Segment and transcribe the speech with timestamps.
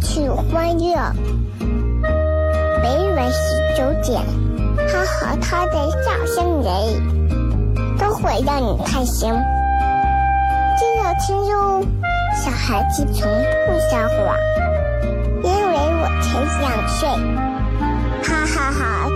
[0.00, 0.96] 去欢乐。
[2.82, 4.22] 每晚十九点，
[4.88, 5.72] 他和他的
[6.02, 6.72] 笑声人，
[7.98, 9.32] 都会让你开心。
[10.76, 11.82] 记得听哟，
[12.44, 13.26] 小孩子从
[13.66, 14.36] 不撒谎，
[15.42, 16.26] 因为我才
[16.60, 17.08] 两岁。
[18.22, 19.08] 哈哈哈，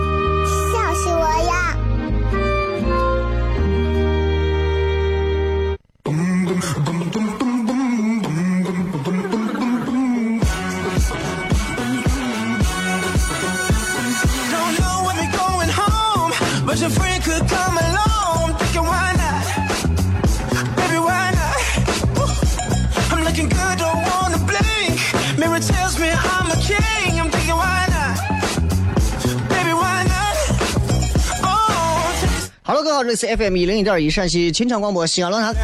[33.03, 35.55] 这里是 FM 一零一点一陕西秦腔广播西安论坛。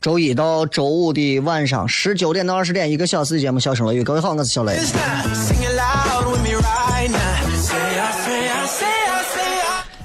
[0.00, 4.00] 周一到周五的晚上十九点到二十点，一个小时的节目《笑声乐语》。
[4.02, 4.80] 各位好，我是小雷。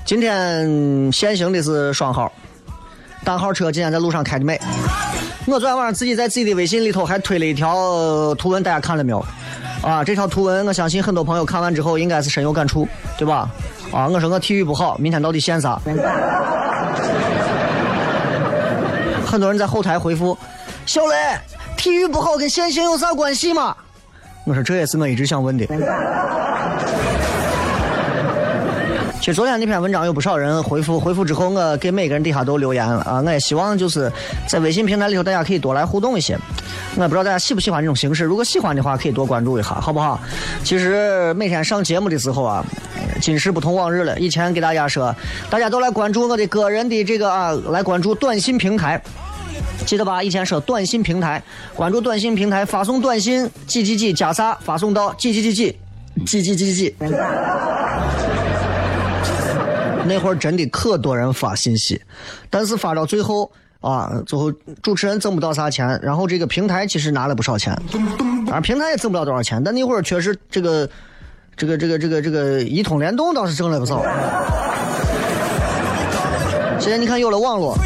[0.03, 2.29] 今天限行的是双号，
[3.23, 4.59] 单号车今天在路上开的美。
[5.45, 9.25] 我昨天晚上自己在自己的微信里头还推了一条图文，大家看了没有？
[9.81, 12.85] 啊，这条图文我相信很多朋友看完之后应该是深有感触，
[13.17, 13.49] 对吧？
[13.91, 15.79] 啊，我说我体育不好，明天到底限啥？
[19.25, 20.37] 很多人在后台回复
[20.85, 21.15] ：“小雷，
[21.77, 23.75] 体育不好跟限行有啥关系吗？”
[24.45, 25.65] 我说这也是我一直想问的。
[29.19, 33.21] 其实昨天那篇文章有不少人回复，回复之后我给每个人底下都留言了啊！
[33.23, 34.11] 我也希望就是
[34.47, 36.35] 在微信平台里头大家可以多来互动一些。
[36.95, 40.19] 我不知道大家喜不喜欢这种形式，如果喜欢的话可以多关注一下，好不好？
[40.63, 42.65] 其实每天上节目的时候啊，
[43.21, 44.19] 今时不同往日了。
[44.19, 45.15] 以前给大家说，
[45.49, 49.01] 大家都来关注我的个人的这个啊，来关注短信平台。
[49.85, 50.21] 记得吧？
[50.21, 51.41] 以前说短信平台，
[51.75, 55.77] 关注短信平台，发送短信几几几加啥，发送到几几几几
[56.25, 56.95] 几几几几。
[60.05, 62.01] 那会儿真的可多人发信息，
[62.49, 64.51] 但是发到最后啊，最后
[64.81, 67.75] 主持人挣不到啥钱，然后这个平台其实拿了不少钱，
[68.45, 70.89] 当然平台也挣不了多少钱，但那会儿确实这个
[71.55, 74.03] 这个这个这个这个一通联动倒是挣了不少。
[76.79, 77.77] 现在你看有了网络，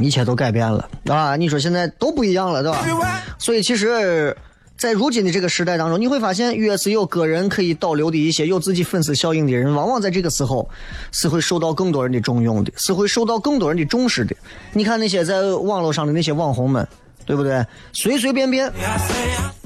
[0.00, 1.34] 一切都改变了啊！
[1.34, 3.22] 你说现在都不一样了，对吧？
[3.38, 4.36] 所以其实，
[4.76, 10.68] 在如今的这个时代当中，你会发现，越是有个人可以导流的一些有自己粉丝效应的人，往往在这个时候
[11.10, 14.36] 是会受到更多人的重用的，是会受到更多人的重视的。
[14.74, 16.86] 你看那些在网络上的那些网红们，
[17.24, 17.64] 对不对？
[17.94, 18.70] 随随便便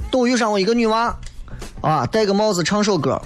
[0.09, 1.13] 都遇上过一个女娃，
[1.81, 3.21] 啊，戴个帽子唱首歌。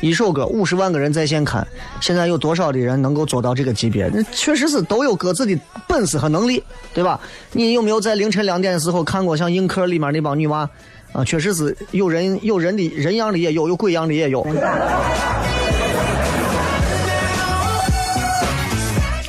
[0.00, 1.66] 一首歌五十万个人在线看，
[2.00, 4.08] 现在有多少的人能够做到这个级别？
[4.14, 5.58] 那确实是都有各自的
[5.88, 6.62] 本事和能力，
[6.94, 7.18] 对吧？
[7.50, 10.70] 你有没有在凌晨两点的时候看过像《映客》里面那帮女娃？
[11.12, 14.46] 啊，确实是有人有人的人样的也有，有鬼样的也有。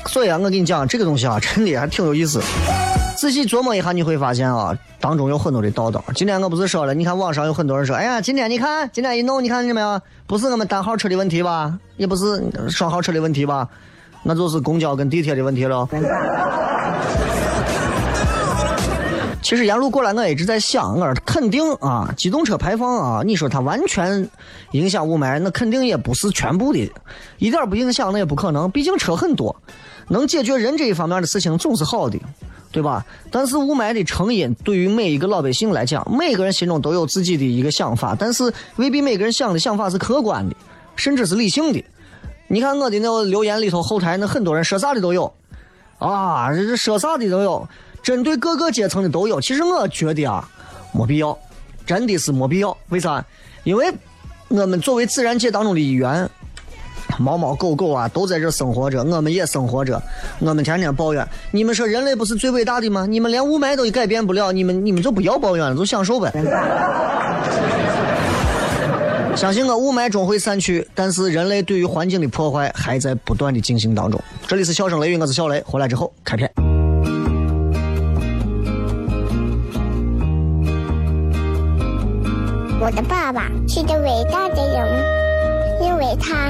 [0.06, 2.40] 所以啊，我跟你讲，这个东西啊，真的还挺有意思。
[3.20, 6.02] 仔细琢磨一下，你会发现啊，当中有很多的道道。
[6.16, 10.00] 今天我不是说了，你看网上有很多人说，哎呀，今天你看，今天一弄，你看见没有？
[10.26, 11.78] 不是我们单号车的问题吧？
[11.98, 13.68] 也不是双号车的问题吧？
[14.24, 15.86] 那就是公交跟地铁的问题了。
[19.44, 24.30] 其实沿路过来，我一直在想，我说肯定啊，机动车排放啊，你说它完全
[24.72, 26.90] 影响雾霾，那肯定也不是全部的，
[27.38, 29.54] 一点不影响那也不可能，毕竟车很多，
[30.08, 32.18] 能解决人这一方面的事情总是好的，
[32.72, 33.04] 对吧？
[33.32, 40.56] 但是雾霾的成因对于每一个老百姓来讲，每个人心中都有自己的一个想法，但是未必每个人想的想法是客观的，
[40.96, 41.84] 甚至是理性的。
[42.48, 45.34] 你看我的那个留言里头，后台那很多人说啥的都有，
[45.98, 47.68] 啊，这这说啥的都有，
[48.04, 49.42] 针对各个阶层的都有。
[49.42, 50.48] 其实我觉得啊，
[50.94, 51.38] 没必要，
[51.86, 52.76] 真的是没必要。
[52.90, 53.24] 为啥？
[53.64, 53.92] 因为
[54.48, 56.30] 我们作为自然界当中的一员，
[57.18, 60.02] 猫猫狗狗啊都在这生活着，我们也生活着，
[60.40, 61.28] 我们天天抱怨。
[61.52, 63.06] 你们说人类不是最伟大的吗？
[63.06, 66.32] 你们连雾霾都改变不了，你们你们就不要抱怨了，就享受呗。
[69.36, 74.22] 相信我，雾霾终会散去，但是人类对于环境的破坏还在不断的进行当中。
[74.48, 76.50] 这里是笑声雷雨，我是小雷，回来之后开片。
[82.82, 85.04] 我的爸爸是个伟大的人，
[85.82, 86.50] 因为他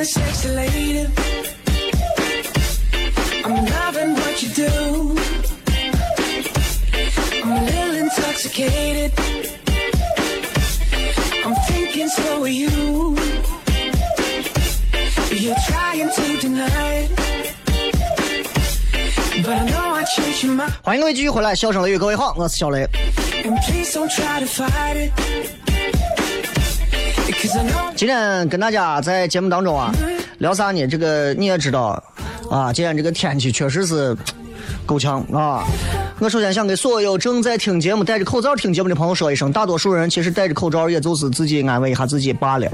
[0.00, 1.06] there, sexy lady.
[3.44, 5.18] I'm loving what you do.
[7.44, 9.12] I'm a little intoxicated.
[11.44, 13.18] I'm thinking so are you.
[15.30, 17.10] You're trying to deny it.
[19.44, 20.72] But I know I changed your mind.
[20.82, 22.88] 欢迎各位继续回来，笑声雷雨，各位好，我是小雷。
[23.44, 25.59] And please don't try to fight it.
[27.95, 29.91] 今天跟大家在节目当中啊
[30.37, 30.85] 聊啥呢？
[30.85, 32.01] 这个你也知道
[32.51, 34.15] 啊，今天这个天气确实是
[34.85, 35.63] 够呛啊。
[36.19, 42.67] 我首先想给所有正在听节目、戴着口罩听节目的朋友说一声，大多数人其实戴着口罩也就是自己安慰一下自己罢了。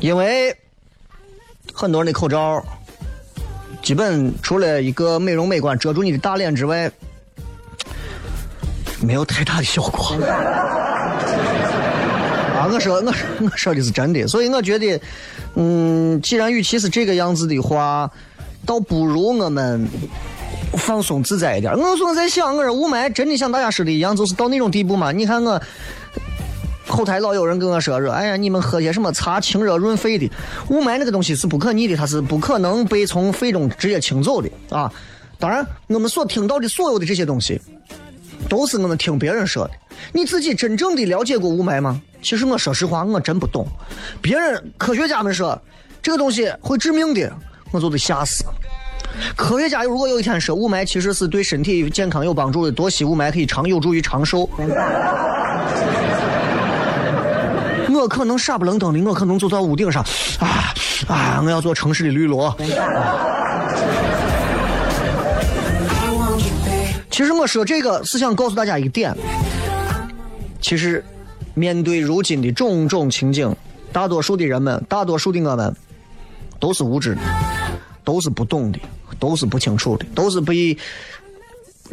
[0.00, 0.56] 因为
[1.74, 2.64] 很多人的口罩，
[3.82, 6.90] 基本除了一个美容美观遮住你的大脸之外，
[9.02, 10.16] 没有太大的效果。
[12.56, 15.00] 啊，我说我说我说的是真的，所以我觉得，
[15.56, 18.10] 嗯，既然与其是这个样子的话，
[18.64, 19.88] 倒不如我们
[20.74, 21.72] 放松自在一点。
[21.76, 25.10] 我总在想，我说雾霾真的像大家说的一样，就是到那种地步吗？
[25.12, 25.60] 你看我。
[26.88, 30.30] 后台老有人跟我说说，哎呀，你们喝些什么茶清热润肺的？
[30.68, 34.92] 雾霾那个东西是不可逆的，它是不可能被从肺中直接清走的啊。
[35.38, 37.58] 当然，我们所听到的所有的这些东西，
[38.48, 39.70] 都是我们听别人说的。
[40.12, 42.00] 你自己真正的了解过雾霾吗？
[42.22, 43.66] 其实我说实话，我真不懂。
[44.20, 45.60] 别人科学家们说
[46.00, 47.32] 这个东西会致命的，
[47.70, 48.44] 我就得吓死。
[49.36, 54.48] 科学家如果有一天说雾霾其实是对身体健康有帮助的，多吸雾霾可以长有助于长寿。
[57.94, 60.02] 我可能傻不愣登的，我可能走到屋顶上，
[60.40, 60.74] 啊
[61.06, 61.40] 啊！
[61.44, 62.56] 我要做城市的绿萝。
[67.12, 69.14] 其实我说这个是想告诉大家一个点，
[70.62, 71.04] 其实
[71.52, 73.54] 面对如今的种种情景，
[73.92, 75.76] 大多数的人们，大多数的我们，
[76.58, 77.20] 都是无知的，
[78.02, 78.78] 都是不懂的，
[79.20, 80.74] 都是不清楚的，都是被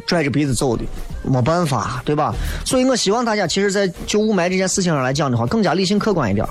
[0.08, 0.86] 拽着鼻子走的，
[1.22, 2.34] 没办法，对吧？
[2.66, 6.48] 所以我希望大家，其实，在就雾霾这件事情上来讲的话，更加理性客观一点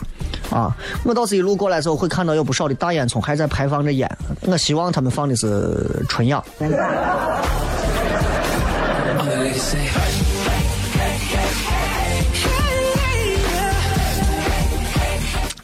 [0.50, 0.76] 啊。
[1.04, 4.06] 我倒是一路过来的时候，会看到有不少的大烟囱还在排放着烟，
[4.42, 6.44] 我希望他们放的是纯氧。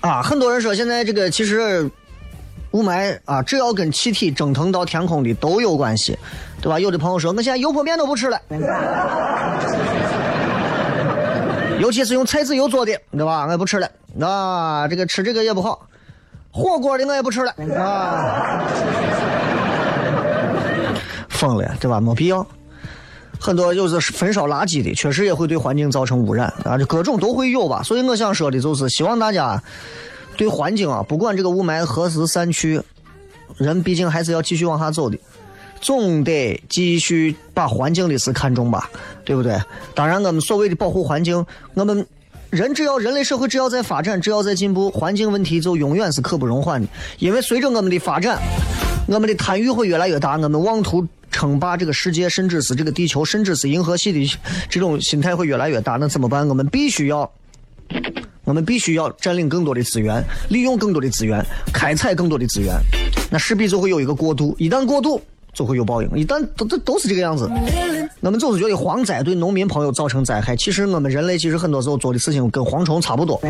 [0.00, 1.90] 啊，很多人说现在这个其实
[2.72, 6.18] 雾霾啊，只要跟气体蒸腾到天空的都有关系，
[6.60, 6.78] 对吧？
[6.78, 8.38] 有的朋友说，我现在油泼面都不吃了，
[11.80, 13.46] 尤其是用菜籽油做的，对吧？
[13.46, 13.88] 我也不吃了。
[14.20, 15.88] 啊，这个吃这个也不好，
[16.50, 18.62] 火锅的我也不吃了啊。
[21.30, 21.98] 疯了，对吧？
[21.98, 22.46] 没必要。
[23.44, 27.82] 很多就是焚烧垃圾的，确实也会对环境造成污染啊，这各种都会有吧。
[27.82, 29.62] 所以我想说的就是，希望大家
[30.34, 32.80] 对环境啊，不管这个雾霾何时散去，
[33.58, 35.18] 人毕竟还是要继续往下走的，
[35.78, 38.88] 总得继续把环境的事看重吧，
[39.26, 39.60] 对不对？
[39.94, 42.06] 当然，我们所谓的保护环境，我们
[42.48, 46.88] 人只要人类社会只要在发展，只要在进步，环境问题就永远是刻不容缓的。
[47.18, 48.38] 因为随着我们的发展，
[49.06, 54.38] 我们的贪欲会越来越大，我们妄图称霸这个世界，甚至是这个地球，甚至是银河系的
[54.70, 55.96] 这种心态会越来越大。
[55.96, 56.46] 那怎么办？
[56.46, 57.28] 我们必须要，
[58.44, 62.72] 我们必须要占领更多的资源，利用更多的资源，开采更多的资源。
[63.30, 65.20] 那势必就会有一个过渡，一旦过渡，
[65.52, 66.08] 就会有报应。
[66.14, 67.50] 一旦都都都是这个样子。
[68.20, 73.40] 我们总是觉得蝗灾对农民朋友造成灾害，其实我们人类其实很多时候做的事情跟蝗虫差不多。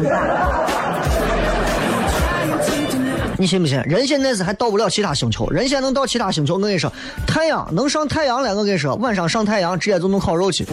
[3.37, 3.81] 你信不信？
[3.83, 6.55] 人现在是还到不了其他星球，人现在能到其他星球。
[6.55, 6.93] 我跟你说，
[7.26, 8.55] 太阳能上太阳了。
[8.55, 10.64] 我跟你说，晚上上太阳直接就能烤肉去。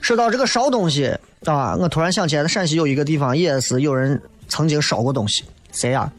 [0.00, 6.10] 说到这个烧东西，啊，我突然想起来，陕西有一个地方也是有人曾经烧过东西，谁呀？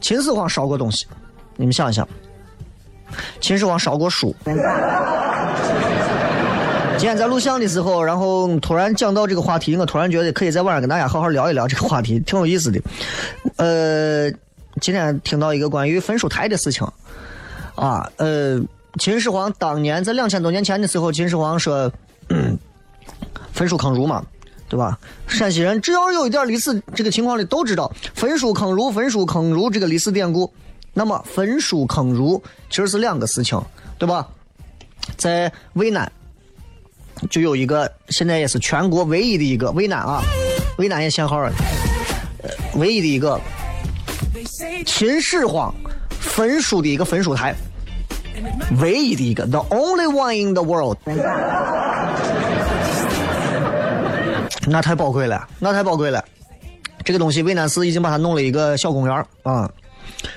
[0.00, 1.06] 秦始皇烧过东西，
[1.56, 2.08] 你们想一想，
[3.40, 4.34] 秦始皇烧过书。
[6.98, 12.80] 今天在录像的时候，然后突然讲到这个话题，我突然觉得可以在晚上跟大家好好聊一聊这个话题，挺有意思的。
[13.56, 14.30] 呃，
[14.80, 16.88] 今天听到一个关于焚书台的事情，
[17.74, 18.58] 啊，呃，
[18.98, 21.92] 秦始皇当年在两千多年前的时候，秦始皇说
[23.52, 24.24] 焚书坑儒嘛，
[24.66, 24.98] 对吧？
[25.28, 30.50] 陕西人只要有一点历史这个情况的都知道焚书坑儒、焚书坑儒这个历史典故。
[30.94, 33.62] 那么焚书坑儒其实是两个事情，
[33.98, 34.26] 对吧？
[35.18, 36.10] 在渭南。
[37.30, 40.22] 就有一个，现在也是全国唯一的一个渭南啊，
[40.78, 41.50] 渭南也限号了，
[42.42, 43.40] 呃，唯一的一个
[44.84, 45.74] 秦始皇
[46.10, 47.54] 焚书的一个焚书台，
[48.80, 50.96] 唯一的一个，the only one in the world，
[54.68, 56.24] 那太宝贵了，那太宝贵了，
[57.04, 59.70] 这个东西渭南市已经把它弄了一个小公园啊。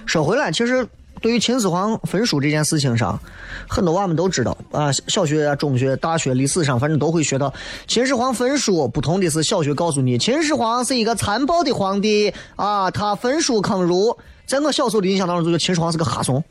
[0.06, 0.88] 说回来，其实。
[1.22, 3.20] 对于秦始皇焚书这件事情上，
[3.68, 7.54] 很多娃们都知道啊，小学、中学、大学历史上反正都会学到
[7.88, 8.88] 秦始皇焚书。
[8.88, 14.16] 不同的是，小学告诉你秦始皇是一个残暴的皇帝啊，他焚书坑儒。
[14.46, 16.44] 在我小时候的印象当中，就觉得秦始皇是个哈怂，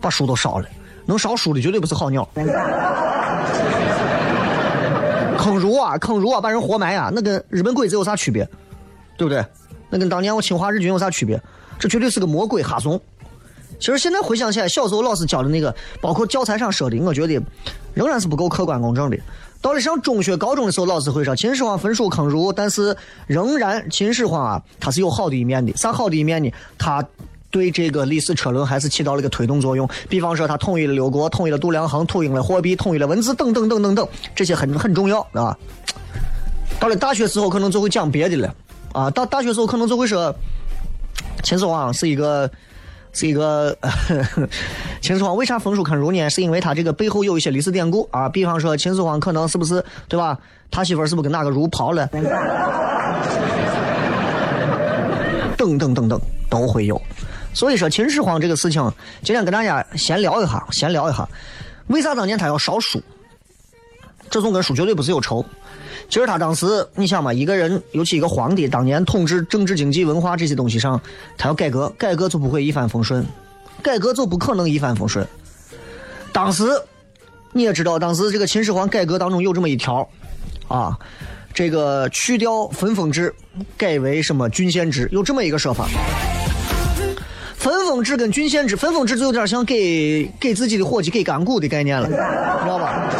[0.00, 0.66] 把书都烧了。
[1.04, 2.28] 能烧书的绝对不是好鸟。
[5.38, 8.48] 坑儒啊，坑儒啊，把人活埋啊，那跟日本鬼子有啥区别？
[9.16, 9.44] 对不对？
[9.88, 11.40] 那跟当年我侵华日军有啥区别？
[11.78, 13.00] 这绝对是个魔鬼哈怂。
[13.78, 17.40] 其实现在回想起来，小时候老师教的那个，包括教材上说的，我觉得
[17.94, 19.16] 仍然是不够客观公正的。
[19.60, 25.76] 到了上中学、高中的时候，老师会说秦始皇焚书坑儒，但是仍然秦始皇啊，他是有好的一面的。
[25.76, 26.52] 啥好的一面呢？
[26.78, 27.04] 他
[27.50, 29.88] 对这个历史车轮还是起到了一个推动作用。
[30.08, 35.56] 比方说，他统一了六国，统一了度量衡，统一了货币，统一了文字，等等等等等，这些很很重要啊。
[36.78, 38.54] 到了大学时候，可能就会讲别的了
[38.92, 39.10] 啊。
[39.10, 40.32] 到大学时候，可能就会说
[41.42, 42.48] 秦始皇是一个。
[43.16, 43.74] 是一个
[45.00, 46.28] 秦始皇为啥焚书坑儒呢？
[46.28, 50.38] 是因为他这个背后有一些历史典故啊，比方说秦始皇可能是不是对吧？
[50.70, 52.06] 他媳妇是不是跟哪个儒跑了？
[55.56, 56.20] 等等等等
[56.50, 57.00] 都会有。
[57.54, 58.92] 所以说秦始皇这个事情，
[59.22, 61.26] 今天跟大家闲聊一下，闲聊一下，
[61.86, 63.02] 为啥当年他要烧书？
[64.28, 65.42] 这种跟书绝对不是有仇。
[66.08, 71.00] 其实他当时，你想嘛，一个人，尤其一个皇帝，当年统治政治、经济、文化这些东西上，
[71.36, 73.26] 他要改革，改革就不会一帆风顺，
[73.82, 75.26] 改革就不可能一帆风顺。
[76.32, 76.64] 当时
[77.52, 80.08] 你也知道，当时这个秦始皇改革当中有这么一条，
[80.68, 80.96] 啊，
[81.52, 83.34] 这个去掉分封制，
[83.76, 85.88] 改为什么郡县制，有这么一个说法。
[87.56, 93.10] 分封制跟郡县制，分封制就有点像给给自己的伙计给干股的概念了，知道吧？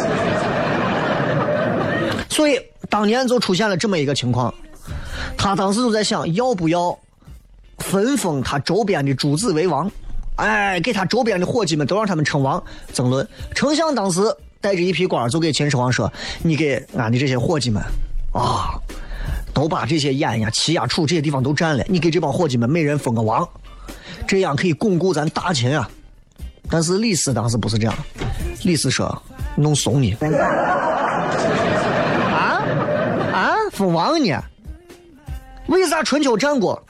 [2.29, 2.57] 所以。
[2.89, 4.53] 当年就出现了这么一个情况，
[5.37, 6.97] 他当时就在想要不要
[7.79, 9.91] 分封他周边的诸子为王，
[10.35, 12.63] 哎，给他周边的伙计们都让他们称王。
[12.93, 14.21] 争论，丞相当时
[14.61, 17.83] 带着一批官就给秦始皇说：“你给俺的这些伙计们
[18.33, 18.79] 啊，
[19.53, 23.47] 都把这些燕呀、齐呀、楚这些地方都占了，你给这帮伙计们每人封个王，
[24.25, 25.89] 这样可以巩固咱大秦啊。”
[26.69, 27.95] 但是李斯当时不是这样，
[28.63, 29.21] 李斯说
[29.55, 30.15] ：“弄怂你。”
[33.77, 34.43] 封王呢？
[35.67, 36.81] 为啥春秋战国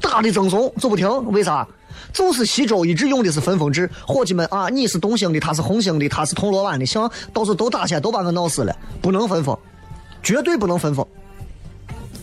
[0.00, 1.06] 打的赠送就不停？
[1.30, 1.68] 为啥？
[2.14, 9.54] 就是西周一直用的是分封制，伙计们啊，你是东兴的，他是红兴的，他是铜锣湾的，行，到时候都打起来，都把我闹死了，不能分封，
[10.22, 11.06] 绝对不能分封。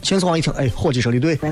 [0.02, 1.36] 秦始皇一听，哎，伙计说的对，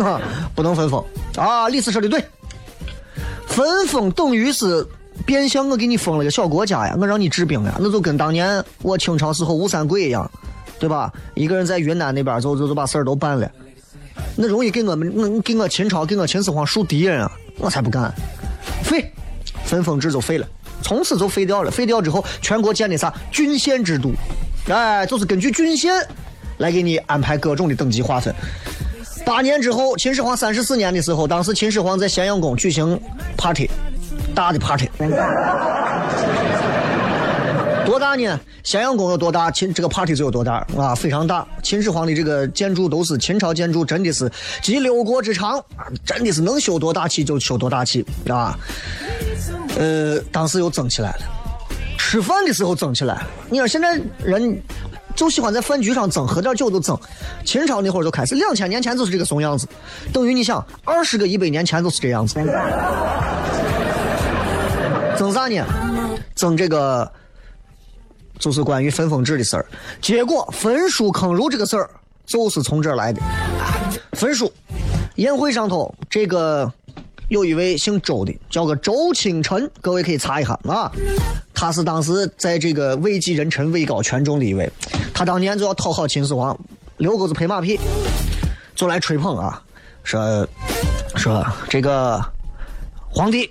[0.00, 0.18] 啊，
[0.54, 1.04] 不能分封
[1.36, 2.24] 啊，李斯说的对，
[3.46, 4.86] 分封等于是。
[5.26, 10.30] 变相我给你封了个小国家呀，我让你治兵呀，那就跟当年我清朝时候吴三桂一样，
[10.78, 11.12] 对吧？
[11.34, 13.50] 一个人在云南那边，就就就把事儿都办了，
[14.36, 18.14] 那容易给我们，给我秦朝，给我秦始皇树敌人啊，我才不干，
[18.84, 19.12] 废，
[19.64, 20.46] 分封制就废了，
[20.80, 21.70] 从此就废掉了。
[21.72, 24.12] 废掉之后，全国建立啥郡县制度，
[24.68, 25.92] 哎，就是根据郡县
[26.58, 28.32] 来给你安排各种的等级划分。
[29.24, 33.00] 八年之后，秦始皇三十四年的时候，当时秦始皇在咸阳宫举行
[33.36, 33.68] party。
[34.36, 34.86] 大的 party，
[37.86, 38.38] 多大呢？
[38.62, 41.46] 咸阳宫有多大，秦这个 party 就有多大啊，非常大。
[41.62, 45.58] 秦始皇的这个建筑都是秦朝建筑，真的是集六国之长，
[46.04, 48.54] 真的是能修多大气就修多大气啊。
[49.78, 51.20] 呃，当时又整起来了，
[51.96, 53.24] 吃饭的时候整起来。
[53.48, 54.60] 你看现在人
[55.14, 56.94] 就喜欢在饭局上整，喝点酒都整。
[57.42, 59.66] 秦朝那会儿就开始，两千年前就是这个怂样子，
[60.12, 62.38] 等于你想二十个一百年前都是这样子。
[65.16, 65.64] 争啥呢？
[66.34, 67.10] 争这个
[68.38, 69.66] 就是关于分封制的事儿。
[70.00, 71.90] 结果焚书坑儒这个事儿
[72.24, 73.20] 就是从这儿来的。
[74.12, 74.52] 焚书，
[75.16, 76.70] 宴会上头这个
[77.28, 80.90] 有一位姓周的，叫个周清晨，各位可以查一下啊。
[81.54, 84.70] 他是当时在这个位极人臣、位高权重的一位，
[85.14, 86.58] 他当年就要讨好秦始皇，
[86.98, 87.80] 刘狗子拍马屁，
[88.74, 89.62] 就来吹捧啊，
[90.04, 90.46] 说
[91.14, 92.22] 说这个
[93.08, 93.50] 皇帝，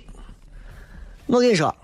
[1.26, 1.74] 我跟你说，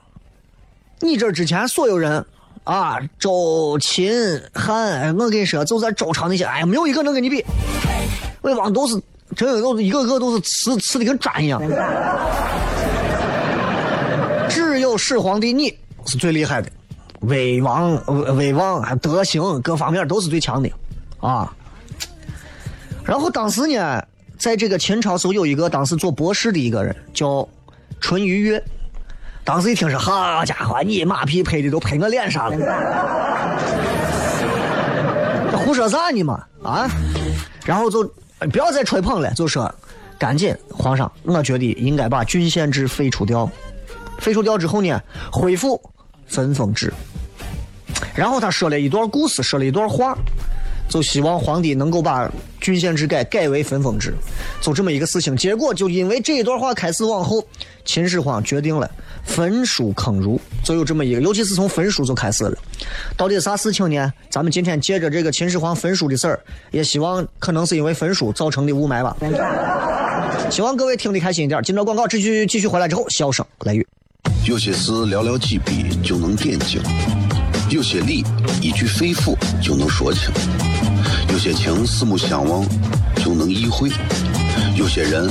[1.00, 2.24] 你这之前所有人
[2.64, 7.44] 啊，周、秦、汉，我跟你说，就在周朝那些，哎呀，没有一个能跟你比，
[8.42, 8.94] 魏王都是
[9.34, 11.60] 真的都是一个个都是瓷瓷的跟砖一样，
[14.48, 16.70] 只有始皇帝你是最厉害的，
[17.22, 18.00] 威王、
[18.36, 20.70] 威王、还德行各方面都是最强的，
[21.20, 21.52] 啊。
[23.04, 24.00] 然后当时呢，
[24.38, 27.48] 在这个秦朝时候有一个当时做博士的一个人叫
[28.00, 28.62] 淳于越，
[29.44, 32.56] 当时一听说，好家伙，你马屁拍的都拍我脸上了，
[35.58, 36.88] 胡说啥呢嘛啊？
[37.64, 38.04] 然后就
[38.52, 39.72] 不要再吹捧了，就说
[40.18, 43.50] 赶紧皇上，我觉得应该把郡县制废除掉，
[44.18, 45.00] 废除掉之后呢，
[45.32, 45.80] 恢复
[46.26, 46.92] 分封制。
[48.14, 50.16] 然后他说了一段故事，说了一段话，
[50.88, 52.30] 就希望皇帝能够把
[52.60, 54.14] 郡县制改改为分封制，
[54.60, 55.36] 就这么一个事情。
[55.36, 57.44] 结果就因为这一段话开始往后，
[57.84, 58.88] 秦始皇决定了
[59.24, 62.56] 焚书坑儒，就有这么一个，尤其是从焚书就开始了。
[63.16, 64.12] 到底啥事情呢？
[64.30, 69.16] 咱们今天借着这个秦始皇焚书的事儿，也希望可能是因为焚书造成的雾霾吧。
[70.50, 71.62] 希望各位听得开心一点。
[71.62, 73.86] 今朝广告继续继续回来之后，笑声来雨。
[74.44, 76.82] 有些事寥寥几笔就能点睛，
[77.70, 78.24] 有些理
[78.60, 80.30] 一句肺腑就能说清，
[81.30, 82.66] 有些情四目相望
[83.16, 83.88] 就能意会，
[84.76, 85.30] 有些人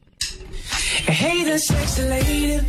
[1.08, 2.60] Hey, the sexy lady.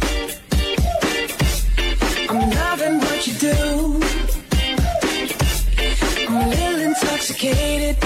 [2.29, 3.99] I'm loving what you do.
[6.27, 7.97] I'm a little intoxicated.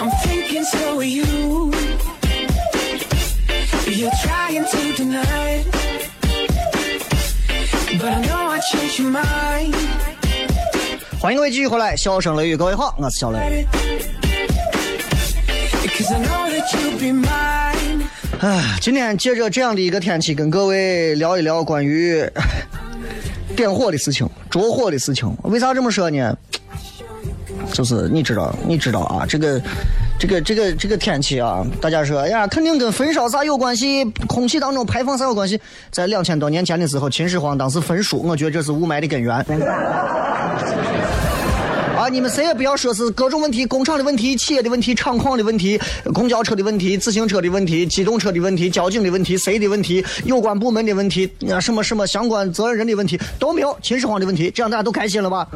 [0.00, 1.72] I'm thinking so are you.
[3.86, 5.66] You're trying to deny it.
[8.00, 9.74] But I know I changed your mind.
[11.20, 13.66] 欢迎各位继续回来，笑声雷雨，各位好，我是小雷。
[15.96, 17.71] Cause I know that you'll be mine.
[18.43, 22.21] 哎，今天借着这样的一个天气，跟各位聊一聊关于
[23.55, 25.33] 点火的事情、着火的事情。
[25.43, 26.37] 为啥这么说呢？
[27.71, 29.61] 就是你知道，你知道啊，这个、
[30.19, 35.57] 这个、这个、这个天气啊，大家说，哎呀，肯定跟焚烧啥有关系，空气当中排放啥有关系？
[35.89, 39.37] 在两千多年前的时候，秦始皇当时焚书，我觉得这是雾霾的根源。
[42.03, 42.09] 啊！
[42.09, 45.79] 你们谁也不要说是各种问题，工厂的问题、企业的问题、厂矿的问题、
[46.13, 55.47] 公交车的问题、自行车的问题、机动车的问题、交警的问题、谁的问题、有关部门的问题、啊什么什么相关责任人的问题都没有，秦始皇的问题，这样大家都开心了吧？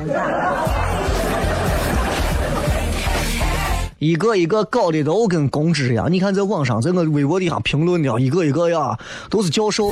[3.99, 8.97] 一个一个搞的都跟公知一样，你看在网上，在我微博底下评论的，一个一个呀，
[9.29, 9.91] 都是教授。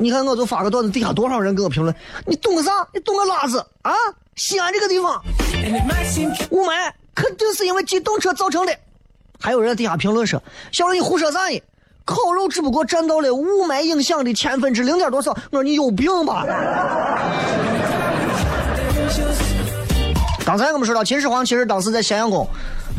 [0.00, 1.94] 你看，我就发个段子，底下多少人给我评论？
[2.24, 2.70] 你懂个啥？
[2.94, 3.92] 你懂个拉子啊！
[4.36, 5.20] 西安这个地方
[6.50, 8.72] 雾霾肯定是因为机动车造成的。
[9.40, 11.60] 还有人底下评论说：“小雷，你胡说啥呢？
[12.04, 16.46] 烤肉只不过占到了雾霾影响的千分之零点多少。”我说你有病吧？
[20.44, 22.48] 刚才我们说到秦始皇，其实当时在咸阳宫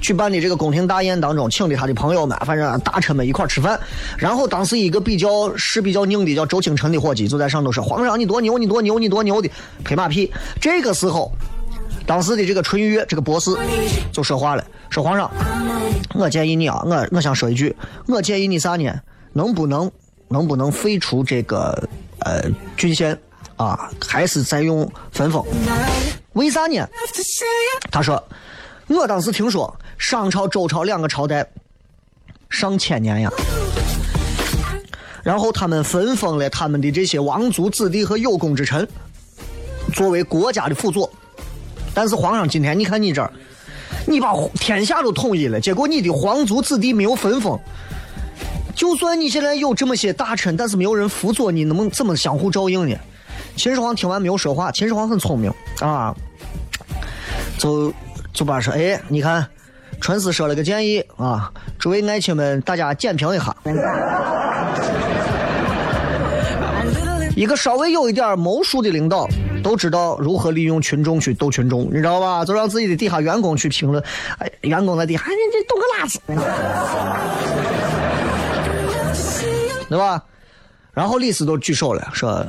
[0.02, 3.80] 举办的这个宫廷大宴当中，请的他的朋友们，反正大臣们一块儿吃饭。
[4.18, 9.50] 然后当时一个比较是比较拧的叫周清晨的伙计，就在上头说：“皇上你多牛，你多牛，你多牛的
[9.84, 11.32] 拍马屁。”这个时候，
[12.06, 13.52] 当时的这个淳于越这个博士
[14.12, 15.30] 就说话了，说：“皇上，
[16.16, 17.76] 我建议你啊，我我想说一句，
[18.08, 18.92] 我建议你啥呢？
[19.34, 19.92] 能不能
[20.28, 21.88] 能不能废除这个
[22.20, 22.44] 呃
[22.76, 23.18] 郡县
[23.58, 25.46] 啊，还是再用分封？
[26.34, 26.88] 为啥呢？”
[27.92, 28.22] 他说
[28.98, 31.48] ：“我当时听说商朝、周朝两个朝代
[32.50, 33.32] 上千年呀，
[35.24, 38.88] 然后他们分封了他们的这些王族子弟和有功之臣，
[39.94, 41.10] 作为国家的辅佐。
[41.94, 43.32] 但是皇上今天你看你这儿，
[44.08, 47.58] 你把天下都统一了，结果你的皇族子弟没有分封。
[48.76, 52.96] 就算你现在有这么些大臣，但是没有人辅佐你，能不能怎么相互照应呢？”
[53.56, 54.72] 秦始皇听完没有说话。
[54.72, 56.16] 秦始皇很聪明啊，
[57.58, 57.94] 就
[58.40, 59.46] 就把说，哎，你看，
[60.00, 63.54] 春思说了个建议啊，诸位爱卿们，大家点评一下。
[67.36, 69.28] 一个稍微有一点谋术的领导，
[69.62, 72.46] 都知道如何利用群众去斗群众，你知道吧？
[72.46, 74.02] 就让自己的底下员工去评论，
[74.38, 76.18] 哎，员工在底下，你这懂个拉子，
[79.90, 80.24] 对吧？
[80.94, 82.48] 然后李斯都举手了，说：“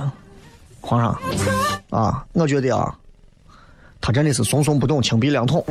[0.80, 1.18] 皇上
[1.90, 2.94] 啊，我觉得啊，
[4.00, 5.64] 他真的是怂怂不动，轻鼻两桶。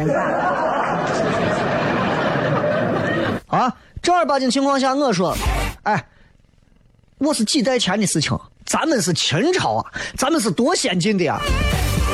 [3.48, 5.36] 啊，正儿八经情况下，我说，
[5.84, 6.06] 哎，
[7.18, 8.38] 我是几代前的事情。”
[8.70, 11.42] 咱们是秦朝啊，咱们是多先进的呀，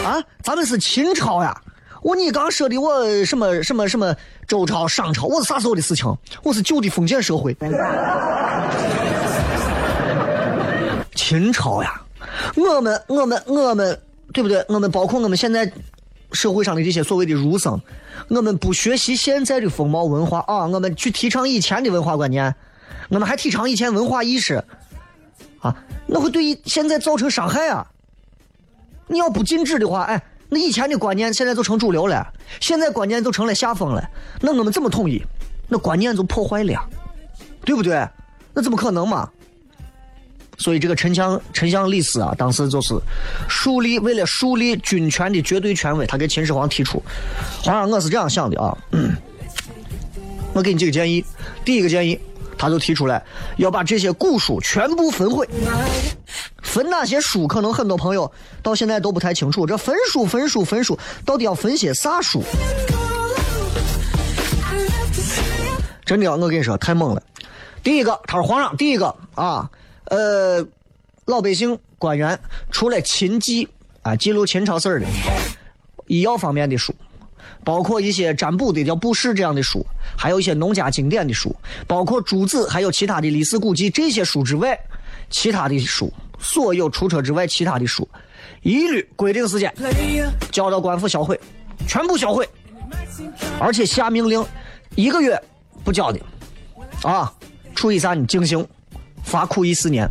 [0.05, 1.61] 啊，咱们是秦朝呀。
[2.01, 4.15] 我你刚说的我什么什么什么
[4.47, 6.17] 周朝、商朝，我是啥时候的事情？
[6.43, 7.53] 我是旧的封建社会。
[11.13, 12.01] 秦朝呀，
[12.55, 13.99] 我们我们我们
[14.31, 14.63] 对不对？
[14.69, 15.69] 我们包括我们现在
[16.35, 17.81] 社会上的这些所谓的儒生，
[18.27, 22.53] 我们不学习现在的风貌文化啊，我们去提倡以前的文化观念，
[23.09, 24.63] 我们还提倡以前文化意识。
[25.61, 27.87] 啊，那会对现在造成伤害啊！
[29.07, 34.07] 你要不禁止的话，哎，那以前的观念现在就成主流了，现在观念就成了下风了，
[34.41, 35.23] 那我们怎么统一？
[35.67, 36.87] 那观念就破坏了，
[37.63, 38.07] 对不对？
[38.53, 39.27] 那怎么可能嘛？
[40.57, 42.93] 所以这个丞相丞相李斯啊，当时就是
[43.47, 47.01] 树立为了树立军权的绝对权威，他给秦始皇提出，
[47.63, 48.77] 皇上，我是这样想的啊，
[50.53, 51.23] 我给你几个建议，
[51.63, 52.19] 第一个建议。
[52.57, 53.21] 他就提出来
[53.57, 55.45] 要把这些古书全部焚毁，
[56.63, 57.45] 焚哪些书？
[57.45, 58.31] 可能很多朋友
[58.63, 62.41] 到现在都不太清楚，这焚书、焚书、焚书，到底要焚些啥书？
[66.05, 67.21] 真的，我跟你说，太猛了。
[67.83, 69.69] 第一个，他说皇上，第一个啊，
[70.05, 70.65] 呃，
[71.25, 72.39] 老百姓官员
[72.71, 73.67] 除了秦记
[74.01, 75.05] 啊，记录秦朝事儿的
[76.07, 76.93] 医药方面的书。
[77.63, 79.83] 包括一些占卜的叫卜筮这样的书，
[80.15, 81.55] 还有一些农家经典的书，
[81.87, 84.79] 包括诸子，还有其他的历史古籍这些书之外，
[85.31, 88.07] 其他的书，所有出车之外其他的书，
[88.61, 89.73] 一律规定时间
[90.51, 91.39] 交到官府销毁，
[91.87, 92.47] 全部销毁，
[93.59, 94.45] 而且下命令，
[94.93, 95.41] 一个月
[95.83, 96.19] 不交的，
[97.01, 97.33] 啊，
[97.73, 98.27] 处以啥你？
[98.27, 98.63] 经刑，
[99.35, 100.09] 罚苦役四年。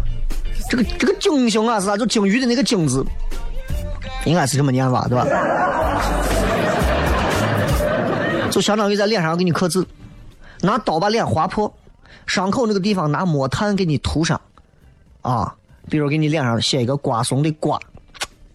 [0.68, 1.96] 这个这个经刑啊是啥？
[1.96, 3.04] 就鲸鱼的那个鲸字，
[4.24, 5.26] 应该是这么念吧，对吧？
[8.50, 9.86] 就相当于在脸上给你刻字，
[10.60, 11.72] 拿刀把脸划破，
[12.26, 14.40] 伤口那个地方拿墨炭给你涂上，
[15.22, 15.54] 啊，
[15.90, 17.80] 比如给你脸上写一个瓜怂的瓜，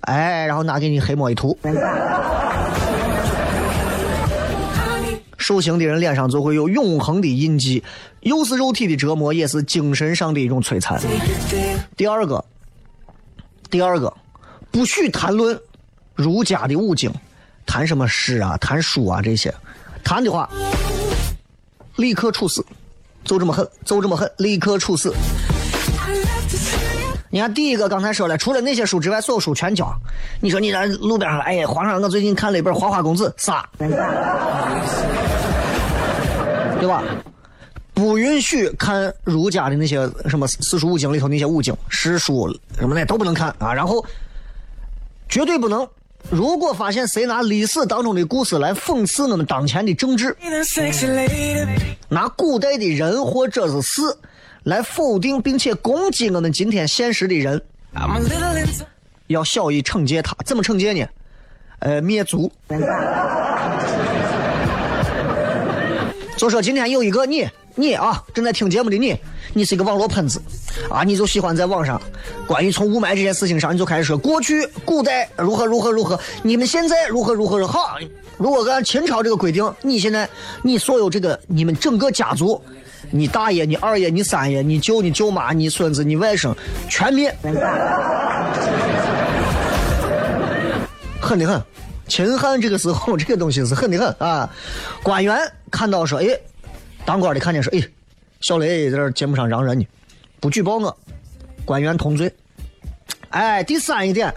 [0.02, 1.58] 哎，然后拿给你黑墨一涂，
[5.40, 7.84] 受刑的人脸上就会有永恒的印记，
[8.20, 11.02] 又是肉体的折磨，也是精神上的一种摧残。
[11.98, 12.44] 第二个，
[13.72, 14.14] 第二个，
[14.70, 15.60] 不许谈论
[16.14, 17.12] 儒家的五经，
[17.66, 19.52] 谈什么诗啊，谈书啊这些。
[20.04, 20.50] 谈的话，
[21.96, 22.64] 立刻处死，
[23.24, 25.14] 就这么狠，就这么狠，立刻处死。
[27.32, 29.88] 你看，第一个刚才说了，除了那些书之外，所有书全交。
[30.42, 33.70] 你说你在路边上，哎，皇上，我最近看了一本《花花公子》，杀，
[36.80, 37.04] 对吧？
[37.94, 44.06] 不允许看儒家的那些什么四书五经里头那些五经、诗书什么的都不能看啊，然后
[45.28, 45.86] 绝对不能。
[46.30, 50.34] 如果发现谁拿历史当中的故事来讽刺我们当前的政治，
[52.08, 54.02] 拿古代的人或者是事
[54.64, 57.62] 来否定并且攻击我们今天现实的人，
[59.28, 60.36] 要小以惩戒他。
[60.46, 61.06] 怎么惩戒呢？
[61.80, 62.52] 呃，灭族。
[66.40, 67.46] 就说今天有一个你。
[67.76, 69.16] 你啊，正在听节目的你，
[69.54, 70.42] 你是一个网络喷子，
[70.90, 72.02] 啊，你就喜欢在网上
[72.46, 77.80] 关于从雾霾这件事情上，你就开始说过去古代如何如何如何，你们现在如何如何如何。
[78.38, 80.28] 如果按秦朝这个规定，你现在
[80.62, 82.62] 你所有这个你们整个家族，
[83.12, 86.54] 你大爷、你二爷、你三爷、你舅、你舅妈、你孙子、你外甥，
[86.90, 87.34] 全灭，
[91.22, 91.62] 狠的很。
[92.10, 94.50] 秦汉这个时候， 这个东西是狠的很啊。
[95.02, 95.40] 官员
[95.72, 96.26] 看到说，哎。
[97.06, 97.82] 当官的看见说：“哎，
[98.40, 99.88] 小雷在这节目上嚷人呢，
[100.40, 100.96] 不举报我，
[101.66, 102.32] 官员同罪。”
[103.32, 104.32] 哎，第三一点，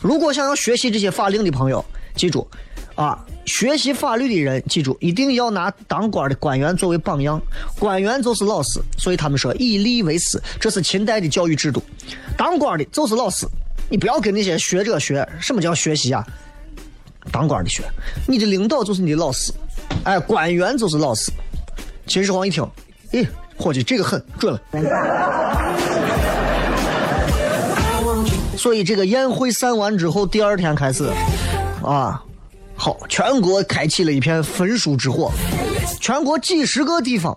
[0.00, 1.84] 如果想要学习这些法令的朋友，
[2.16, 2.48] 记住
[2.96, 7.40] 啊，学习法律的人记住，一定要拿当官的官员作为榜样。
[7.78, 11.80] 官员就是老师，所以他们说以吏为师，这是秦代的教育制度。
[12.36, 13.46] 当官的就是老师，
[13.88, 15.24] 你不要跟那些学者学。
[15.38, 16.26] 什么叫学习啊？
[17.32, 17.82] 当官的学，
[18.26, 19.52] 你的领导就是你的老师，
[20.04, 21.30] 哎，官员就是老师。
[22.06, 22.66] 秦始皇一听，
[23.12, 24.60] 咦，伙计，这个狠，准了。
[28.56, 31.08] 所以这个宴会散完之后，第二天开始，
[31.84, 32.20] 啊，
[32.74, 35.30] 好，全国开启了一片焚书之火，
[36.00, 37.36] 全国几十个地方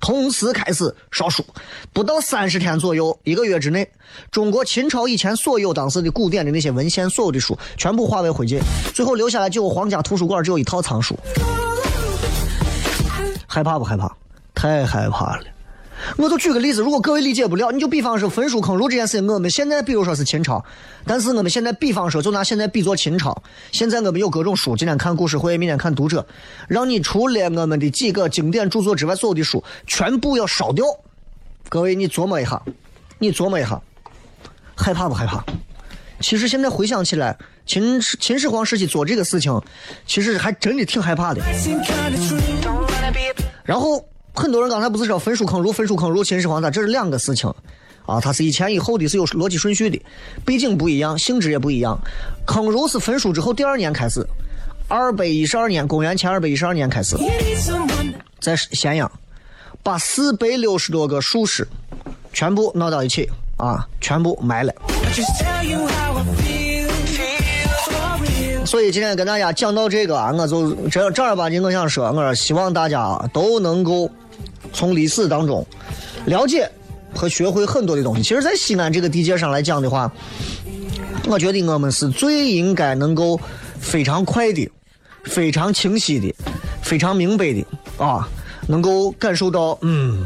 [0.00, 1.44] 同时开始烧书，
[1.92, 3.88] 不到三十天左右，一个月之内，
[4.30, 8.60] 中国秦朝以前所有当时的古典的那些文献，所有的书全部化为灰烬，
[8.94, 11.16] 最后留下来就有皇家图书馆只有一套藏书。
[13.46, 14.14] 害怕不害怕？
[14.54, 15.42] 太害怕了。
[16.16, 20.64] 我就举个例子，如果各位理解不了，你就比方说焚书坑儒这件事情，我们现在比如说是秦朝，
[21.04, 26.26] 但是我们现在比方说就拿现在比作秦朝，现在我们有各种书，今天看故事会，明天看读者，
[26.68, 30.84] 让你除了我们的几个经典著作之外，所有的书全部要烧掉。
[31.68, 32.62] 各位，你琢磨一下，
[33.18, 33.80] 你琢磨一下，
[34.76, 35.44] 害怕不害怕？
[36.20, 39.60] 其实现在回想起来，秦始秦始皇时期做这个事情，
[40.06, 41.42] 其实还真的挺害怕的。
[43.64, 44.04] 然后。
[44.38, 47.52] 很多人刚才不是说焚书坑儒，焚书坑儒，秦始皇他这是两个事情，
[48.06, 50.00] 啊，他是一前一后的，是有逻辑顺序的，
[50.44, 51.98] 背景不一样，性质也不一样。
[52.46, 54.24] 坑儒是焚书之后第二年开始，
[54.86, 57.16] 二百一十二年，公元前二百一十二年开始，
[58.38, 59.10] 在咸阳
[59.82, 61.66] 把四百六十多个术士
[62.32, 64.72] 全部闹到一起，啊，全部埋了。
[68.64, 74.08] 所以今天跟大家讲到这个啊，我就正正儿八经我想说，我说希望大家都能够。
[74.72, 75.66] 从历史当中
[76.26, 76.70] 了解
[77.14, 78.22] 和学会很多的东西。
[78.22, 80.10] 其实，在西安这个地界上来讲的话，
[81.26, 83.40] 我觉得我们是最应该能够
[83.78, 84.70] 非常快的、
[85.24, 86.34] 非常清晰的、
[86.82, 87.64] 非常明白的
[87.98, 88.28] 啊，
[88.66, 90.24] 能够感受到，嗯，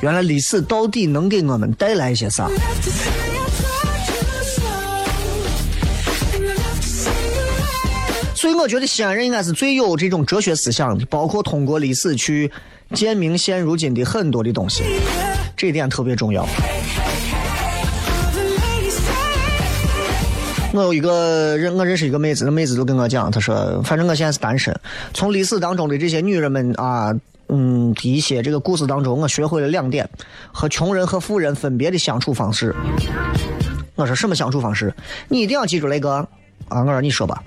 [0.00, 2.48] 原来历史到底能给我们带来一些啥。
[8.48, 12.50] 所以，我觉得西安人应该是最有这种哲学思想的，包括通过历史去。
[12.94, 14.82] 鉴明现如今的很多的东西，
[15.54, 16.48] 这一点特别重要。
[20.72, 24.74] 我有一个认我认识一个妹子，那妹子就跟我讲，她说，反正我现在是单身。
[25.12, 27.14] 从历史当中的这些女人们啊，
[27.50, 30.08] 嗯，一些这个故事当中，我学会了两点：
[30.50, 32.74] 和穷人和富人分别的相处方式。
[33.96, 34.94] 我说什么相处方式？
[35.28, 36.26] 你一定要记住那个
[36.68, 36.80] 啊！
[36.80, 37.42] 我说你说吧。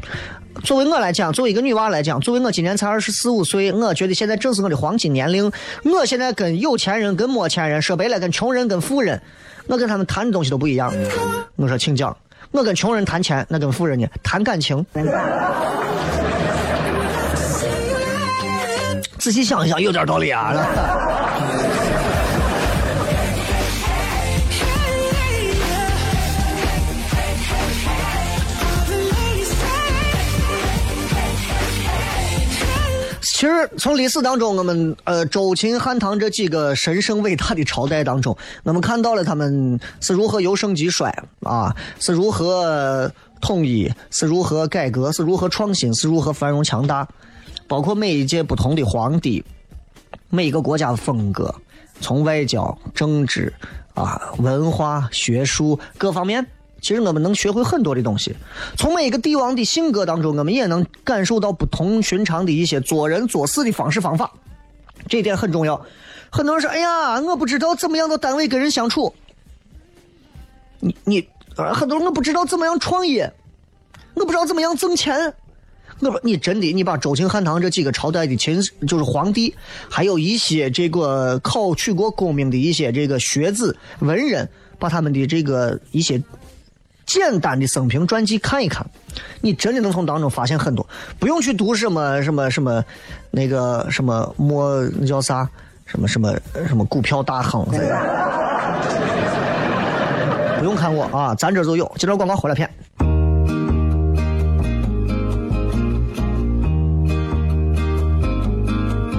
[0.64, 5.52] 作为我来讲，作为一个女娃来讲，作为我今年才二十四五岁，我觉得现在正是我的黄金年龄。
[5.84, 9.22] 我现在跟有钱人、跟没钱人，说白了，跟穷人、跟富人，
[9.68, 10.94] 我跟他们谈的东西都不一样。
[11.56, 12.16] 我说，请讲。
[12.52, 14.86] 我跟穷人谈钱，那跟富人呢谈感情。
[19.18, 20.54] 仔细想一想，有点道理啊。
[33.42, 41.10] 其实从历史当中，我们呃周秦汉唐这几个神圣伟大的朝代当中，我们看到了他们是如何由盛及衰
[41.42, 47.08] 啊，是如何统一，是如何改革，是如何创新，是如何繁荣强大。
[47.68, 49.44] 包括每一届不同的皇帝，
[50.30, 51.52] 每一个国家的风格，
[52.00, 53.52] 从外交、政治
[53.96, 56.46] 啊、文化、学术各方面。
[56.82, 58.36] 其实我们能学会很多的东西，
[58.76, 64.34] 从每一个帝王的性格当中，我们也能感受到不同寻常的一些做人做事的方式方法，
[65.08, 65.80] 这一点很重要。
[66.32, 69.14] 很多人说：“哎呀，我不知道怎么样到单位跟人相处。”
[70.82, 73.32] 你你，很多人我不知道怎么样创业，
[74.16, 75.36] 我不知道怎么样挣钱。
[76.00, 79.54] 我不，你真的，你把周秦汉唐这几个朝代的秦就是皇帝，
[79.88, 86.20] 还有一些这个考取过功名的一些这个学子文人，把他们的这个一些。
[87.06, 88.86] 简单的生平传记看一看，
[89.42, 90.88] 你真的能从当中发现很多。
[91.20, 92.84] 不用去读什么什么什么，
[93.32, 95.48] 那个什么莫那叫啥，
[95.86, 96.34] 什么什么
[96.68, 97.66] 什么股票大亨。
[100.58, 101.92] 不用看我啊，咱这就有。
[101.98, 102.70] 接着广告回来片。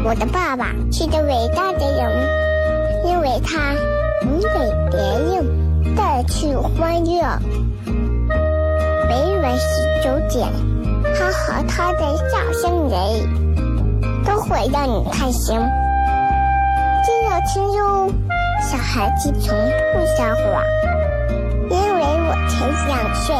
[0.05, 2.11] 我的爸爸是个伟大的人，
[3.07, 3.73] 因为他
[4.23, 4.49] 能给
[4.90, 7.38] 别人带去欢乐。
[9.43, 9.67] 每晚十
[10.05, 10.49] 九点，
[11.17, 12.95] 他和他的笑声人，
[14.25, 15.59] 都会让你开心。
[17.03, 18.09] 记得听哟，
[18.63, 19.59] 小孩子从
[19.93, 20.63] 不撒谎，
[21.69, 23.35] 因为我才两岁。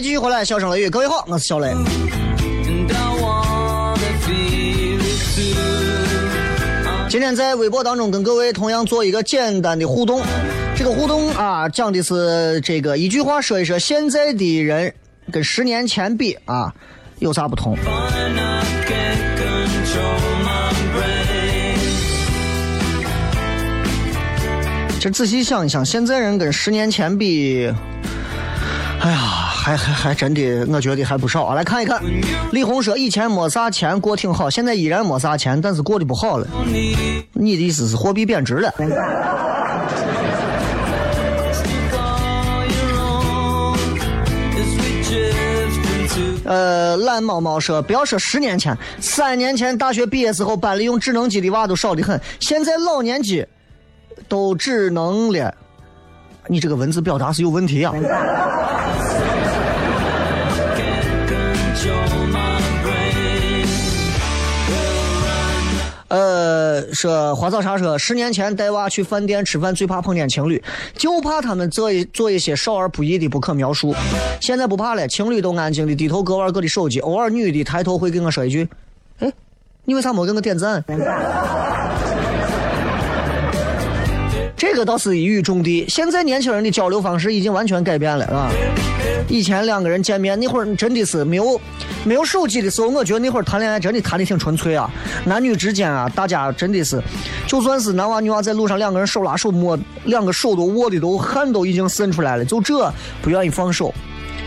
[0.00, 1.74] 继续回来，笑声雷雨，各位好，我是小雷。
[7.08, 10.22] 今天在微博当中跟各位同样做一个简单的互动，
[10.76, 14.94] 这个互动啊，讲的是这个一句话说一说现在的人
[15.32, 16.72] 跟十年前比啊
[17.18, 17.76] 有啥不同。
[24.96, 27.72] 其实仔细想一想，现在人跟十年前比，
[29.00, 31.54] 哎呀，还还还真的，我觉得还不少啊。
[31.54, 32.00] 来看一看，
[32.52, 36.46] 李红说以前没啥钱过挺好，现在依然没啥钱，但是过得不好了。
[37.32, 38.72] 你的意思是货币贬值了？
[46.44, 53.44] 呃，懒猫猫说，不要说十年前，三年前大学毕业时候，班里用智能机的娃都少得很，现在老年机。
[54.26, 55.54] 都只能了，
[56.48, 57.94] 你这个文字表达是有问题啊！
[66.92, 70.62] 说花草茶说，十年前带娃去饭店吃饭，最怕碰见情侣，
[70.94, 73.94] 就怕他们做一做一些少儿不宜的不可描述。
[74.40, 78.68] 现在不怕了，情侣都安静的低头各玩各的手机，偶尔女的抬头会跟我说一句
[79.20, 79.32] ：“哎，
[79.84, 80.84] 你为啥没给我点赞？”
[84.56, 85.86] 这个倒是一语中的。
[85.88, 88.50] 现在年轻人的交流方式已经完全改变了，是吧？
[89.28, 91.60] 以前两个人见面那会儿真的是没有
[92.04, 94.90] 没有手机的时候，我觉得那会儿谈恋爱真的谈的挺纯粹啊。
[95.24, 97.00] 男女之间啊，大家真的是，
[97.46, 102.90] 就算是男娃女娃在路上，两个人手拉手摸，两个手都握的都汗都已经渗出来了，就这
[103.20, 103.94] 不愿意放手。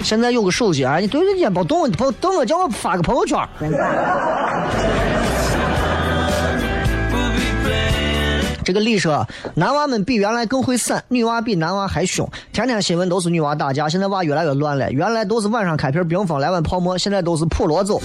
[0.04, 3.38] 现在有个手机啊，你对着眼包动，等等我叫我发个朋友圈。
[8.64, 12.30] 这个李说，男娃们比原来更会闪，女娃比男娃还凶。
[12.54, 14.92] 天天新闻都是女娃打架，现在娃越来越乱了。
[14.92, 18.02] 原来都是晚上开瓶冰峰来碗泡沫，现在都是普罗走。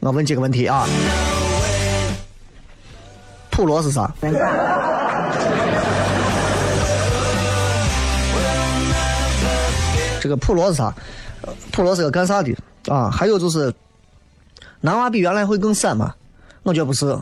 [0.00, 0.86] 我问几个问题啊？
[3.50, 4.12] 普罗是啥？
[10.20, 10.94] 这个普罗是啥？
[11.70, 12.54] 普罗是个干啥的
[12.88, 13.10] 啊？
[13.10, 13.72] 还有就是，
[14.80, 16.14] 男娃比原来会更闪吗？
[16.62, 17.18] 我觉得不是。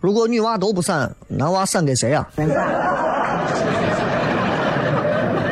[0.00, 2.26] 如果女娃都不闪，男娃闪给谁啊？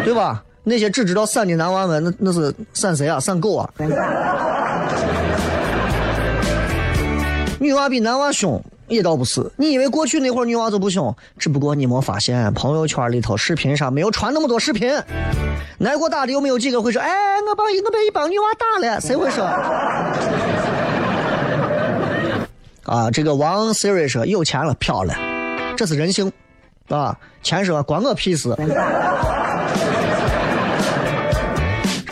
[0.05, 0.43] 对吧？
[0.65, 3.21] 那些只知道闪的男娃们，那那是闪谁啊？
[3.21, 3.71] 闪狗啊！
[7.59, 9.51] 女娃比男娃凶也倒不是。
[9.57, 11.15] 你以为过去那会儿女娃就不凶？
[11.39, 14.91] 只不过你没发现，朋友圈里头、视频上没有传那么多视频。
[15.85, 17.03] 挨过打的有没有几个会说？
[17.03, 17.11] 哎，
[17.49, 19.45] 我把我被一帮女娃打了，谁会说？
[22.89, 25.15] 啊，这个王 Siri 说有钱了飘了，
[25.77, 26.33] 这是人性，
[26.89, 28.49] 啊，钱说关我屁事。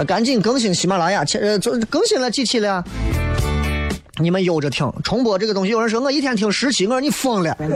[0.06, 1.58] 赶紧更新喜马拉雅，前呃，
[1.88, 2.84] 更新了几期了？
[4.18, 5.72] 你们悠着听，重播这个东西。
[5.72, 7.56] 有人说我一天听十期，我说你疯了。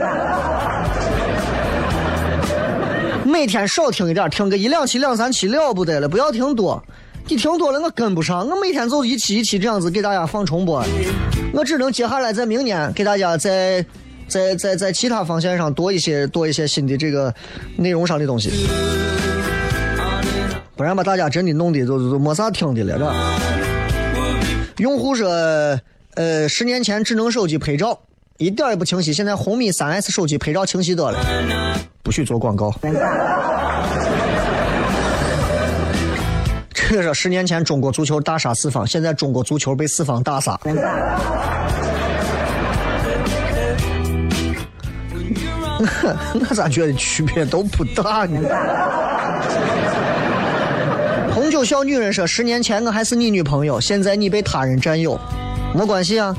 [3.25, 6.85] 每天少听一点，听个一两期、两三期了不得了，不要听多。
[7.31, 8.45] 你听多了，我跟不上。
[8.49, 10.85] 我每天就一期一期这样子给大家放重播，
[11.53, 13.87] 我只能接下来在明年给大家在
[14.27, 17.33] 在在在其他方向上多一些多一些新的这个
[17.77, 18.51] 内容上的东西，
[20.75, 23.15] 不然把大家真的弄的就就没啥听的了，是吧？
[24.79, 25.29] 用户说，
[26.15, 27.97] 呃，十年前智能手机拍照
[28.39, 31.21] 一点也不清晰，现在红米三 S 手机拍照清晰多了，
[32.03, 32.75] 不许做广告。
[36.73, 40.59] 这个说十年前中国足球大杀四方，现在中国足球被四方大杀。
[46.49, 48.41] 我咋觉得区别都不大呢？
[51.33, 55.19] 红酒小女人说：十年前我还是你女朋友，现在你被他人占有，
[55.75, 56.37] 没关系啊，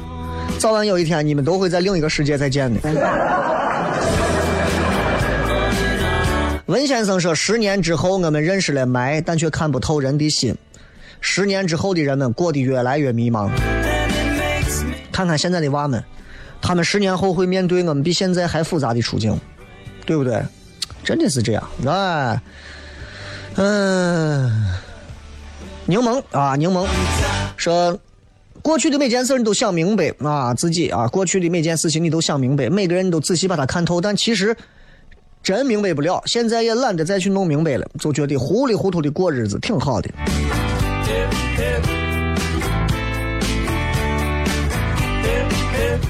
[0.60, 2.80] 早晚有一天你们都会在另一个世界再见的。
[6.72, 10.56] 文先生说：“十年之后，我们认识了霾，但却看不透人的心。
[11.20, 13.52] 十年之后的人们过得越来越迷茫。
[15.12, 16.02] 看看现在的娃们，
[16.62, 19.38] 他们十年后会面对我们比现在还复杂的处境，
[20.06, 20.42] 对不对？
[21.04, 21.70] 真的是这样。
[21.86, 22.42] 哎，
[23.56, 24.50] 嗯，
[25.86, 26.88] 柠檬啊，柠檬
[27.58, 28.00] 说，
[28.62, 34.56] 过去的每件事你都想明白啊，自己啊，过去的每件事情你都想明白，每个人都仔细把它看透，但其实。”
[35.44, 40.10] 真明白不了，现在也懒得再去弄明白了，就觉得糊里糊涂的过日子挺好的。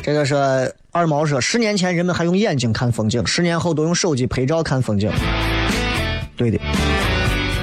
[0.04, 0.36] 这个是
[0.92, 5.10] 二毛说，十年前人们还用眼睛看风景，十年后都用手机拍照看风景。
[6.36, 6.60] 对的，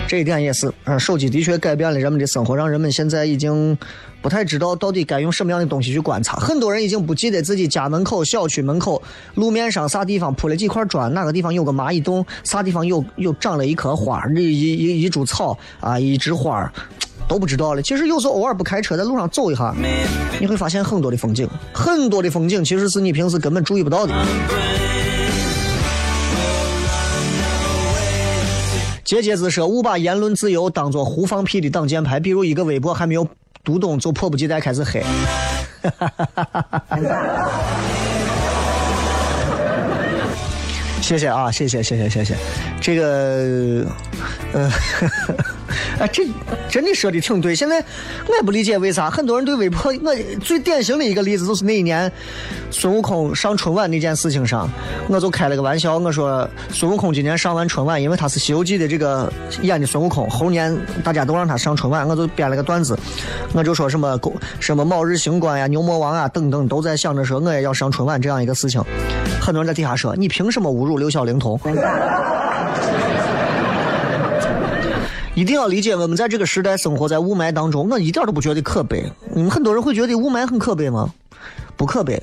[0.07, 3.77] 这一点也是，嗯，手机的确改变了人们的生活，让人们现在已经
[4.21, 6.37] 不太知道到底该用什么样的东西去观察。
[6.37, 9.01] 很多人已经不记得自己家门口、小区门口、
[9.35, 16.71] 路面上啥地方铺了几块砖，哪个地方有个蚂蚁洞，啥地方有有长了一棵花、一一一株草啊，一枝花，
[17.29, 17.83] 都不知道了。
[17.83, 19.75] 其实有时候偶尔不开车，在路上走一下，
[20.41, 24.13] 你会发现很多的风景，很多的风景其实是你平时根本注意不到的。
[29.05, 33.27] 结节子说：“勿把言论自由当做胡放屁的挡箭牌，比如一个微博还没有
[33.69, 35.05] 读懂，就迫不及待开始黑。
[41.09, 42.37] 谢谢啊，谢谢谢谢谢谢，
[42.83, 43.87] 这个，
[44.53, 44.71] 呃。
[45.99, 46.27] 哎， 这
[46.69, 47.57] 真的说的挺对。
[47.57, 47.83] 现在
[48.27, 49.91] 我也不理解为啥很多人对微博。
[50.05, 52.13] 我最典型的一个例子就是那一年
[52.71, 54.69] 孙悟空上春晚那件事情上，
[55.09, 59.33] 我就开了个玩笑，我说孙悟空今年上完春晚，因为他是《西游记》的这个
[59.63, 62.99] 演的孙悟空，猴年大家都让他上春晚，我就编了个段子，
[63.55, 68.83] 我就说什么狗什么卯日星官呀、牛魔王啊等等，都在想着说我也要上春晚这样一个事情。
[69.41, 71.59] 很多人在底下说你凭什么侮辱六小龄童？
[75.35, 79.05] 一定要理解，我们在这个时代生活在雾霾当中，我一点都不觉得可悲。
[79.33, 81.09] 你们很多人会觉得雾霾很可悲吗？
[81.77, 82.21] 不可悲。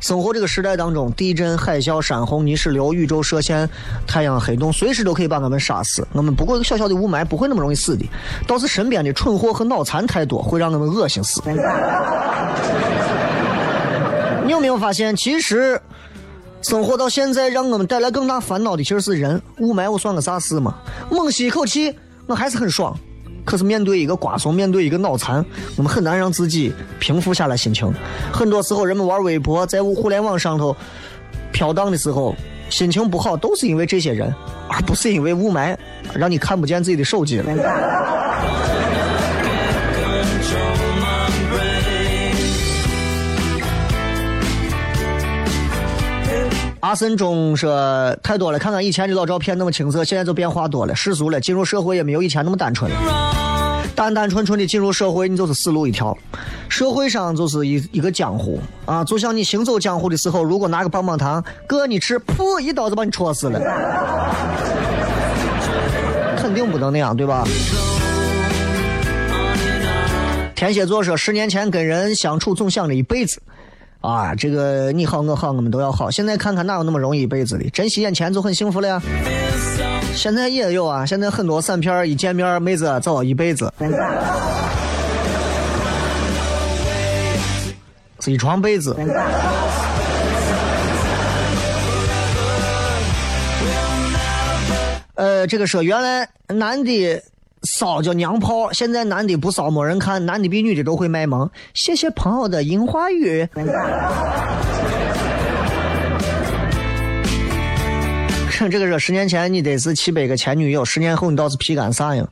[0.00, 3.68] 生活这个时代当中，地震、海啸、山洪、泥石流、宇宙射线、
[4.06, 6.06] 太阳黑洞，随时都可以把我们杀死。
[6.12, 8.04] 我们不过一个小小的雾霾，不会那么容易死的。
[8.46, 11.42] 倒是身边的蠢货和脑残太多，会让我们恶心死。
[14.44, 15.80] 你有没有发现，其实
[16.62, 19.40] 生活到现在，让我们带来更大烦恼的其实是人。
[19.58, 20.74] 雾霾我算个啥事嘛？
[21.10, 21.94] 猛吸一口气。
[22.26, 22.94] 我还是很爽，
[23.42, 25.42] 可是面对一个瓜怂，面对一个脑残，
[25.76, 27.90] 我们很难让自己平复下来心情。
[28.30, 30.76] 很多时候，人们玩微博，在互联网上头
[31.52, 32.34] 飘荡的时候，
[32.68, 34.30] 心情不好，都是因为这些人，
[34.68, 35.74] 而不是因为雾霾
[36.14, 37.46] 让你看不见自己的手机了。
[46.88, 53.84] 阿森中说太多了，看看以前的老照片那么青涩，现在就变化多了，世俗了，进入社会也没有以前那么单纯了。
[53.94, 56.16] 单单纯纯的进入社会，你就是死路一条。
[56.70, 63.60] 社会上就是一一个江湖啊，就像你行走江湖的时候，如果拿个棒棒糖，哥你吃，噗一刀就把你戳死了。
[66.38, 67.46] 肯定不能那样，对吧？
[70.54, 73.42] 天蝎座说，十年前跟人相处总想着一辈子。
[74.00, 76.08] 啊，这个你好我好我们都要好。
[76.08, 77.68] 现在看看哪有那么容易一辈子的？
[77.70, 79.02] 珍惜眼前就很幸福了呀。
[80.14, 83.72] 现在也有啊，现在很多散片一见面，妹子走一辈子，
[88.20, 88.96] 是一床被子。
[95.14, 97.20] 呃，这个说原来男的。
[97.62, 101.50] 骚叫娘炮，现在男的不骚没人看，男的比女的都会卖萌。
[101.74, 103.48] 谢谢朋友的樱花雨。
[108.70, 112.26] 这个说十年前你得是七百个前女友，十年后你倒是皮干啥呀？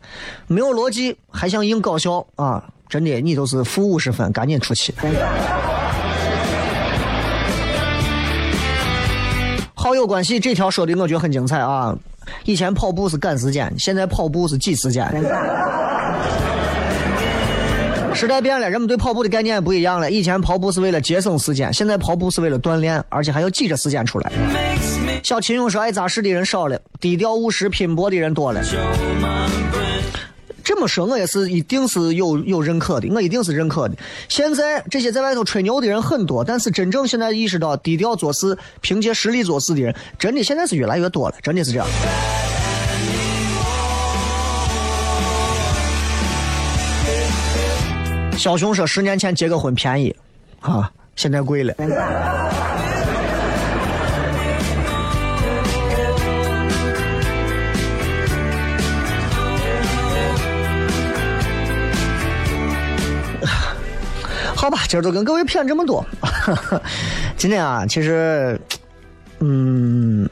[0.49, 2.65] 没有逻辑，还想硬搞笑啊？
[2.89, 4.93] 真的，你都是负五十分，赶紧出去。
[9.75, 11.97] 好友关系这条说的我觉得很精彩啊。
[12.45, 15.07] 以前跑步是赶时间，现在跑步是挤时间。
[18.15, 20.11] 时代变了，人们对跑步的概念也不一样了。
[20.11, 24.33] 以前跑步是为了节省时间，现在跑步是为了锻炼，而且还要挤着时间出来。
[25.23, 28.63] 小秦勇说：“爱扎实的人少了，低调务实拼搏的人多了。”
[30.67, 33.95] 这么说，我也是一定是有有认可的，我一定是认可的。
[34.29, 41.87] 现在这些在外头吹牛的人很多，但是真正现在意识到低调做事、凭借实力做事的人，真的现在是越来越多了，真的是这样。
[48.37, 50.13] 小熊说：“十年前结个婚便宜，
[50.59, 51.73] 啊，现在贵了。”
[64.67, 66.05] 好吧，今儿就跟各位谝这么多。
[67.37, 68.61] 今天啊，其实，
[69.39, 70.29] 嗯，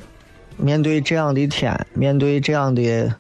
[0.56, 3.14] 面对这样的天，面对这样的、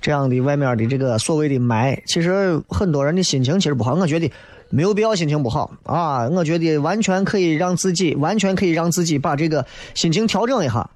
[0.00, 3.94] 这样的外面的这个所谓的霾，其实很多人的心情其实不好。
[3.94, 4.28] 我觉得
[4.70, 10.90] 没有必要心情不好啊，我觉得完全可以让自己，完全可以让自己把这个心情调整一下。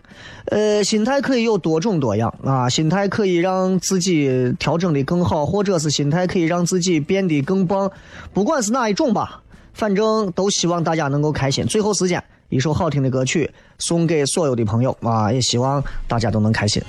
[0.47, 7.89] 呃，心态可以有多种多样啊，心态可以让自己调整的更好，或者是心态可以让自己变得更棒。
[8.33, 9.43] 不管是哪一种吧。
[9.75, 11.67] 反正都希望大家能够开心。
[11.67, 15.31] 最后时间，一首好听的歌曲送给所有的朋友啊！
[15.31, 16.83] 也希望大家都能开心。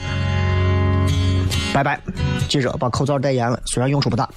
[1.74, 2.00] 拜拜。
[2.48, 4.30] 记着把口罩戴严了，虽然用处不大。